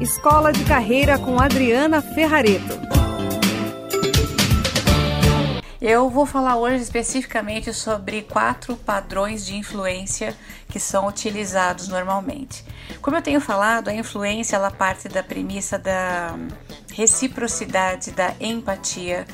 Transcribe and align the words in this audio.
Escola 0.00 0.52
de 0.52 0.62
Carreira 0.64 1.18
com 1.18 1.40
Adriana 1.40 2.02
Ferrareto. 2.02 2.78
Eu 5.80 6.10
vou 6.10 6.26
falar 6.26 6.56
hoje 6.56 6.82
especificamente 6.82 7.72
sobre 7.72 8.20
quatro 8.20 8.76
padrões 8.76 9.46
de 9.46 9.56
influência 9.56 10.36
que 10.68 10.78
são 10.78 11.06
utilizados 11.06 11.88
normalmente. 11.88 12.62
Como 13.00 13.16
eu 13.16 13.22
tenho 13.22 13.40
falado, 13.40 13.88
a 13.88 13.94
influência 13.94 14.56
ela 14.56 14.70
parte 14.70 15.08
da 15.08 15.22
premissa 15.22 15.78
da 15.78 16.36
reciprocidade, 16.92 18.10
da 18.10 18.34
empatia, 18.38 19.26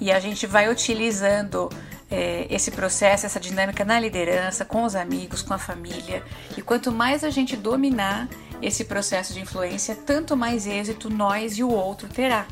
e 0.00 0.10
a 0.10 0.18
gente 0.18 0.48
vai 0.48 0.68
utilizando 0.68 1.70
é, 2.10 2.46
esse 2.50 2.72
processo, 2.72 3.26
essa 3.26 3.38
dinâmica 3.38 3.84
na 3.84 4.00
liderança, 4.00 4.64
com 4.64 4.82
os 4.82 4.96
amigos, 4.96 5.42
com 5.42 5.54
a 5.54 5.58
família. 5.58 6.24
E 6.56 6.62
quanto 6.62 6.90
mais 6.90 7.22
a 7.22 7.30
gente 7.30 7.56
dominar 7.56 8.28
esse 8.60 8.84
processo 8.84 9.32
de 9.32 9.40
influência, 9.40 9.94
tanto 9.94 10.36
mais 10.36 10.66
êxito 10.66 11.10
nós 11.10 11.58
e 11.58 11.62
o 11.62 11.70
outro 11.70 12.08
terá, 12.08 12.46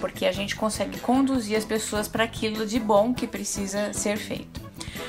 porque 0.00 0.26
a 0.26 0.32
gente 0.32 0.56
consegue 0.56 0.98
conduzir 1.00 1.56
as 1.56 1.64
pessoas 1.64 2.08
para 2.08 2.24
aquilo 2.24 2.66
de 2.66 2.80
bom 2.80 3.14
que 3.14 3.26
precisa 3.26 3.92
ser 3.92 4.16
feito. 4.16 4.60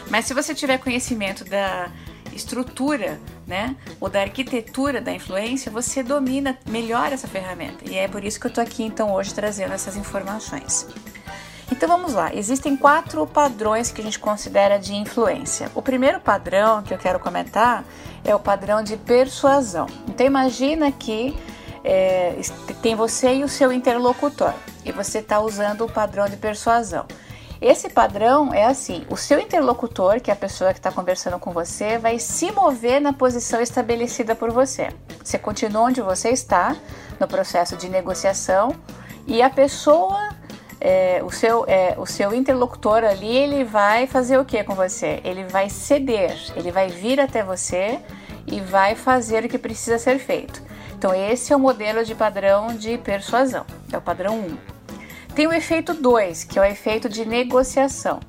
Mas 0.10 0.26
se 0.26 0.34
você 0.34 0.54
tiver 0.54 0.78
conhecimento 0.78 1.44
da 1.44 1.92
estrutura, 2.34 3.20
né, 3.46 3.76
ou 4.00 4.10
da 4.10 4.22
arquitetura 4.22 5.00
da 5.00 5.14
influência, 5.14 5.72
você 5.72 6.02
domina 6.02 6.58
melhor 6.68 7.12
essa 7.12 7.28
ferramenta. 7.28 7.90
E 7.90 7.96
é 7.96 8.08
por 8.08 8.24
isso 8.24 8.40
que 8.40 8.48
eu 8.48 8.50
estou 8.50 8.64
aqui 8.64 8.84
então 8.84 9.14
hoje 9.14 9.34
trazendo 9.34 9.74
essas 9.74 9.96
informações. 9.96 10.88
Então 11.72 11.88
vamos 11.88 12.14
lá, 12.14 12.34
existem 12.34 12.76
quatro 12.76 13.26
padrões 13.26 13.92
que 13.92 14.02
a 14.02 14.04
gente 14.04 14.20
considera 14.20 14.78
de 14.78 14.94
influência. 14.94 15.72
O 15.74 15.82
primeiro 15.82 16.20
padrão 16.20 16.84
que 16.84 16.94
eu 16.94 16.98
quero 16.98 17.20
comentar 17.20 17.84
é 18.24 18.36
o 18.36 18.40
padrão 18.40 18.84
de 18.84 18.98
persuasão. 18.98 19.88
Então 20.08 20.26
imagina 20.26 20.92
que 20.92 21.36
é, 21.84 22.40
tem 22.82 22.96
você 22.96 23.36
e 23.36 23.44
o 23.44 23.50
seu 23.50 23.72
interlocutor 23.72 24.54
e 24.86 24.92
você 24.92 25.20
está 25.20 25.40
usando 25.40 25.86
o 25.86 25.92
padrão 25.92 26.28
de 26.28 26.38
persuasão. 26.38 27.06
Esse 27.64 27.90
padrão 27.90 28.54
é 28.54 28.66
assim: 28.66 29.06
o 29.10 29.16
seu 29.16 29.40
interlocutor, 29.40 30.20
que 30.20 30.30
é 30.30 30.34
a 30.34 30.38
pessoa 30.38 30.74
que 30.74 30.80
está 30.80 30.92
conversando 30.92 31.40
com 31.40 31.52
você, 31.52 31.98
vai 31.98 32.20
se 32.20 32.52
mover 32.52 33.00
na 33.00 33.14
posição 33.14 33.62
estabelecida 33.62 34.36
por 34.36 34.52
você. 34.52 34.90
Você 35.24 35.38
continua 35.38 35.84
onde 35.84 36.02
você 36.02 36.30
está 36.30 36.76
no 37.20 37.28
processo 37.28 37.78
de 37.78 37.88
negociação 37.88 38.76
e 39.26 39.42
a 39.42 39.50
pessoa 39.50 40.30
é, 40.86 41.22
o, 41.24 41.32
seu, 41.32 41.64
é, 41.66 41.96
o 41.98 42.06
seu 42.06 42.34
interlocutor 42.34 43.06
ali, 43.06 43.34
ele 43.34 43.64
vai 43.64 44.06
fazer 44.06 44.38
o 44.38 44.44
que 44.44 44.62
com 44.66 44.76
você? 44.76 45.22
Ele 45.24 45.46
vai 45.46 45.70
ceder, 45.70 46.38
ele 46.58 46.72
vai 46.72 46.90
vir 46.90 47.22
até 47.22 47.42
você 47.42 48.00
e 48.46 48.60
vai 48.60 48.94
fazer 48.94 49.46
o 49.46 49.48
que 49.48 49.58
precisa 49.58 49.98
ser 49.98 50.20
feito. 50.20 50.62
Então, 50.98 51.16
esse 51.16 51.54
é 51.54 51.56
o 51.56 51.60
modelo 51.60 52.04
de 52.04 52.14
padrão 52.14 52.76
de 52.76 52.98
persuasão, 52.98 53.66
é 53.94 53.98
o 53.98 54.02
padrão 54.02 54.38
1. 54.40 54.58
Tem 55.34 55.48
o 55.48 55.54
efeito 55.54 55.94
2, 55.94 56.44
que 56.44 56.60
é 56.60 56.62
o 56.62 56.66
efeito 56.66 57.08
de 57.08 57.26
negociação. 57.26 58.20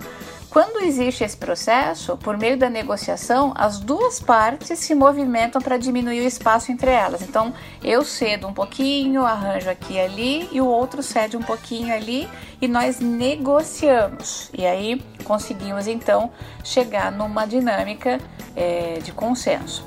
Quando 0.55 0.85
existe 0.85 1.25
esse 1.25 1.37
processo, 1.37 2.17
por 2.17 2.39
meio 2.39 2.57
da 2.57 2.71
negociação, 2.71 3.53
as 3.57 3.81
duas 3.81 4.21
partes 4.21 4.79
se 4.79 4.95
movimentam 4.95 5.61
para 5.61 5.77
diminuir 5.77 6.21
o 6.21 6.29
espaço 6.29 6.71
entre 6.71 6.93
elas. 6.93 7.23
Então, 7.23 7.53
eu 7.83 8.05
cedo 8.05 8.47
um 8.47 8.53
pouquinho, 8.55 9.25
arranjo 9.25 9.69
aqui 9.69 9.95
e 9.95 10.01
ali, 10.01 10.49
e 10.53 10.61
o 10.61 10.67
outro 10.67 11.03
cede 11.03 11.37
um 11.37 11.43
pouquinho 11.43 11.93
ali, 11.93 12.29
e 12.63 12.69
nós 12.69 13.01
negociamos. 13.01 14.49
E 14.57 14.65
aí 14.65 15.03
conseguimos 15.25 15.89
então 15.89 16.31
chegar 16.63 17.11
numa 17.11 17.47
dinâmica 17.47 18.21
é, 18.55 19.01
de 19.03 19.11
consenso. 19.11 19.85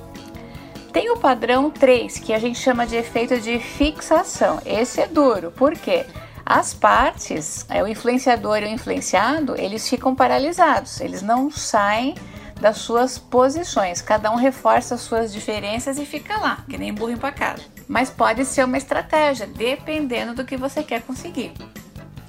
Tem 0.92 1.10
o 1.10 1.16
padrão 1.16 1.72
3, 1.72 2.20
que 2.20 2.34
a 2.34 2.40
gente 2.40 2.60
chama 2.60 2.86
de 2.86 2.98
efeito 2.98 3.40
de 3.40 3.58
fixação. 3.58 4.60
Esse 4.66 5.00
é 5.00 5.08
duro, 5.08 5.50
por 5.50 5.76
quê? 5.76 6.06
As 6.50 6.74
partes, 6.74 7.66
é, 7.68 7.84
o 7.84 7.88
influenciador 7.90 8.60
e 8.60 8.64
o 8.64 8.70
influenciado, 8.70 9.60
eles 9.60 9.90
ficam 9.90 10.16
paralisados, 10.16 11.02
eles 11.02 11.22
não 11.22 11.52
saem 11.52 12.16
das 12.62 12.78
suas 12.78 13.18
posições. 13.18 14.02
Cada 14.02 14.32
um 14.32 14.36
reforça 14.36 14.96
as 14.96 15.02
suas 15.02 15.34
diferenças 15.34 16.00
e 16.00 16.06
fica 16.06 16.38
lá, 16.38 16.64
que 16.70 16.78
nem 16.78 16.94
burro 16.94 17.12
empacado. 17.12 17.62
Mas 17.86 18.10
pode 18.10 18.46
ser 18.46 18.64
uma 18.64 18.78
estratégia, 18.78 19.46
dependendo 19.46 20.34
do 20.34 20.46
que 20.46 20.56
você 20.56 20.82
quer 20.82 21.02
conseguir. 21.02 21.52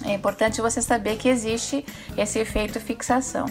É 0.04 0.14
importante 0.14 0.60
você 0.60 0.82
saber 0.82 1.16
que 1.16 1.28
existe 1.28 1.86
esse 2.16 2.40
efeito 2.40 2.80
fixação. 2.80 3.46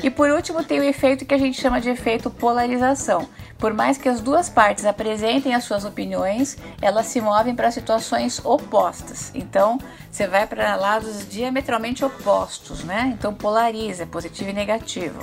E 0.00 0.08
por 0.08 0.30
último, 0.30 0.62
tem 0.62 0.78
o 0.78 0.84
efeito 0.84 1.26
que 1.26 1.34
a 1.34 1.38
gente 1.38 1.60
chama 1.60 1.80
de 1.80 1.90
efeito 1.90 2.30
polarização. 2.30 3.28
Por 3.60 3.74
mais 3.74 3.98
que 3.98 4.08
as 4.08 4.20
duas 4.20 4.48
partes 4.48 4.86
apresentem 4.86 5.54
as 5.54 5.64
suas 5.64 5.84
opiniões, 5.84 6.56
elas 6.80 7.06
se 7.06 7.20
movem 7.20 7.54
para 7.54 7.70
situações 7.70 8.40
opostas. 8.42 9.30
Então, 9.34 9.78
você 10.10 10.26
vai 10.26 10.46
para 10.46 10.76
lados 10.76 11.28
diametralmente 11.28 12.02
opostos, 12.02 12.82
né? 12.82 13.12
Então, 13.14 13.34
polariza, 13.34 14.06
positivo 14.06 14.48
e 14.48 14.54
negativo. 14.54 15.22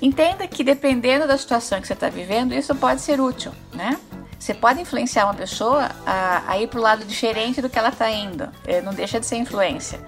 Entenda 0.00 0.48
que 0.48 0.64
dependendo 0.64 1.26
da 1.26 1.36
situação 1.36 1.78
que 1.78 1.86
você 1.86 1.92
está 1.92 2.08
vivendo, 2.08 2.54
isso 2.54 2.74
pode 2.74 3.02
ser 3.02 3.20
útil, 3.20 3.52
né? 3.74 4.00
Você 4.38 4.54
pode 4.54 4.80
influenciar 4.80 5.26
uma 5.26 5.34
pessoa 5.34 5.90
a, 6.06 6.50
a 6.50 6.58
ir 6.58 6.66
para 6.68 6.80
o 6.80 6.82
lado 6.82 7.04
diferente 7.04 7.60
do 7.60 7.68
que 7.68 7.78
ela 7.78 7.90
está 7.90 8.10
indo. 8.10 8.48
É, 8.66 8.80
não 8.80 8.94
deixa 8.94 9.20
de 9.20 9.26
ser 9.26 9.36
influência. 9.36 10.00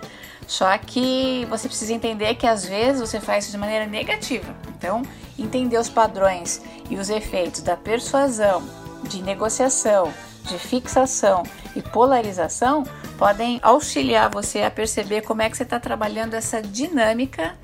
Só 0.47 0.77
que 0.78 1.47
você 1.49 1.69
precisa 1.69 1.93
entender 1.93 2.34
que 2.34 2.47
às 2.47 2.65
vezes 2.65 3.00
você 3.00 3.21
faz 3.21 3.44
isso 3.44 3.53
de 3.53 3.59
maneira 3.59 3.87
negativa. 3.87 4.54
Então, 4.84 5.03
entender 5.39 5.78
os 5.78 5.89
padrões 5.89 6.61
e 6.91 6.97
os 6.97 7.09
efeitos 7.09 7.62
da 7.62 7.75
persuasão, 7.75 8.62
de 9.09 9.22
negociação, 9.22 10.12
de 10.43 10.59
fixação 10.59 11.43
e 11.75 11.81
polarização 11.81 12.84
podem 13.17 13.59
auxiliar 13.62 14.28
você 14.28 14.61
a 14.61 14.71
perceber 14.71 15.22
como 15.22 15.41
é 15.41 15.49
que 15.49 15.56
você 15.56 15.62
está 15.62 15.81
trabalhando 15.81 16.34
essa 16.34 16.61
dinâmica 16.61 17.56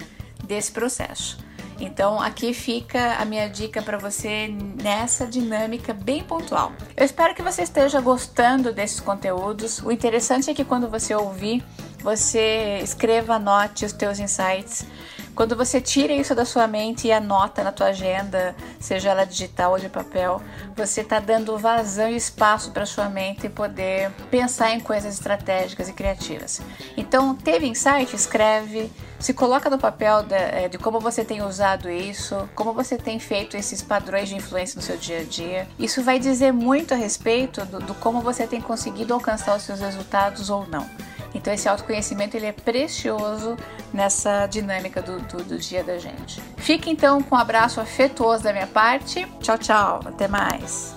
desse 0.45 0.73
processo. 0.73 1.39
Então, 1.79 2.19
aqui 2.19 2.55
fica 2.55 3.17
a 3.17 3.25
minha 3.27 3.51
dica 3.51 3.83
para 3.83 3.99
você 3.99 4.49
nessa 4.83 5.27
dinâmica 5.27 5.93
bem 5.93 6.25
pontual. 6.25 6.73
Eu 6.97 7.05
espero 7.05 7.35
que 7.35 7.43
você 7.43 7.63
esteja 7.63 8.01
gostando 8.01 8.73
desses 8.73 9.01
conteúdos. 9.01 9.79
O 9.83 9.93
interessante 9.93 10.49
é 10.49 10.55
que 10.55 10.65
quando 10.65 10.89
você 10.89 11.15
ouvir, 11.15 11.63
você 12.03 12.81
escreva, 12.83 13.35
anote 13.35 13.85
os 13.85 13.93
teus 13.93 14.19
insights. 14.19 14.87
Quando 15.35 15.57
você 15.57 15.81
tira 15.81 16.13
isso 16.13 16.35
da 16.35 16.45
sua 16.45 16.67
mente 16.67 17.09
e 17.09 17.13
anota 17.13 17.65
na 17.65 17.73
tua 17.73 17.87
agenda, 17.87 18.55
seja 18.79 19.11
ela 19.11 19.25
digital 19.25 19.73
ou 19.73 19.79
de 19.79 19.89
papel, 19.89 20.41
você 20.77 21.01
está 21.01 21.19
dando 21.21 21.57
vazão 21.57 22.09
e 22.09 22.17
espaço 22.17 22.71
para 22.73 22.85
sua 22.85 23.09
mente 23.09 23.49
poder 23.49 24.11
pensar 24.31 24.73
em 24.73 24.81
coisas 24.81 25.15
estratégicas 25.15 25.89
e 25.89 25.93
criativas. 25.93 26.61
Então, 26.97 27.35
teve 27.35 27.67
insight? 27.67 28.15
Escreve, 28.15 28.91
se 29.19 29.33
coloca 29.35 29.71
no 29.71 29.79
papel 29.79 30.23
de, 30.23 30.35
eh, 30.35 30.69
de 30.69 30.79
como 30.79 30.99
você 30.99 31.25
tem 31.25 31.43
usado 31.43 31.91
isso, 31.91 32.49
como 32.55 32.73
você 32.73 32.97
tem 32.97 33.19
feito 33.19 33.57
esses 33.57 33.83
padrões 33.83 34.29
de 34.29 34.37
influência 34.37 34.77
no 34.77 34.83
seu 34.83 34.97
dia 34.97 35.21
a 35.21 35.25
dia. 35.25 35.69
Isso 35.79 36.03
vai 36.03 36.19
dizer 36.19 36.53
muito 36.53 36.95
a 36.95 36.97
respeito 36.97 37.65
do, 37.67 37.79
do 37.79 37.95
como 37.95 38.21
você 38.21 38.47
tem 38.47 38.61
conseguido 38.61 39.15
alcançar 39.15 39.57
os 39.57 39.63
seus 39.63 39.81
resultados 39.81 40.51
ou 40.51 40.67
não. 40.67 40.89
Então 41.35 41.53
esse 41.53 41.69
autoconhecimento 41.69 42.37
ele 42.37 42.47
é 42.47 42.53
precioso 42.53 43.57
nessa 43.93 44.47
dinâmica 44.47 45.01
do, 45.01 45.21
do, 45.21 45.45
do 45.45 45.59
dia 45.59 45.85
da 45.85 45.99
gente. 45.99 46.41
Fique 46.57 46.91
então 46.91 47.23
com 47.23 47.35
um 47.35 47.39
abraço 47.39 47.81
afetuoso 47.81 48.45
da 48.45 48.53
minha 48.53 48.67
parte. 48.67 49.27
Tchau, 49.41 49.59
tchau. 49.59 50.01
Até 50.05 50.27
mais. 50.29 50.95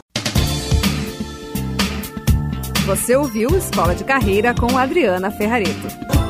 Você 2.85 3.15
ouviu 3.15 3.55
Escola 3.55 3.95
de 3.95 4.03
Carreira 4.03 4.53
com 4.53 4.77
Adriana 4.77 5.31
Ferrareto. 5.31 6.22